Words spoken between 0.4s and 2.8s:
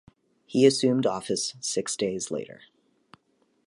He assumed office six days later.